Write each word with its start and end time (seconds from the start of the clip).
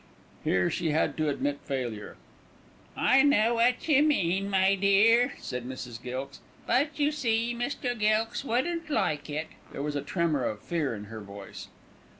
Here 0.43 0.71
she 0.71 0.89
had 0.89 1.15
to 1.17 1.29
admit 1.29 1.59
failure. 1.63 2.17
"I 2.97 3.21
know 3.21 3.53
what 3.53 3.87
you 3.87 4.01
mean, 4.01 4.49
my 4.49 4.73
dear," 4.73 5.33
said 5.37 5.63
Mrs. 5.63 6.01
Gilkes; 6.01 6.39
"but 6.65 6.97
you 6.97 7.11
see, 7.11 7.53
Mr. 7.55 7.95
Gilkes 7.95 8.43
wouldn't 8.43 8.89
like 8.89 9.29
it." 9.29 9.49
There 9.71 9.83
was 9.83 9.95
a 9.95 10.01
tremor 10.01 10.43
of 10.43 10.63
fear 10.63 10.95
in 10.95 11.03
her 11.03 11.21
voice. 11.21 11.67